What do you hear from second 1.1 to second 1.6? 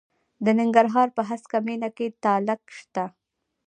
په هسکه